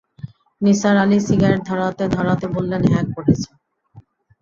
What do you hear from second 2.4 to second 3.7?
বললেন, হ্যাঁ, করেছে।